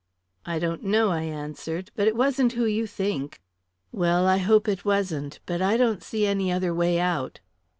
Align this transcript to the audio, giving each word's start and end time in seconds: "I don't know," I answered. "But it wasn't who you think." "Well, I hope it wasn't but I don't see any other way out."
"I 0.47 0.57
don't 0.57 0.83
know," 0.83 1.11
I 1.11 1.21
answered. 1.21 1.91
"But 1.95 2.07
it 2.07 2.15
wasn't 2.15 2.53
who 2.53 2.65
you 2.65 2.87
think." 2.87 3.39
"Well, 3.91 4.25
I 4.25 4.39
hope 4.39 4.67
it 4.67 4.83
wasn't 4.83 5.39
but 5.45 5.61
I 5.61 5.77
don't 5.77 6.01
see 6.01 6.25
any 6.25 6.51
other 6.51 6.73
way 6.73 6.99
out." 6.99 7.39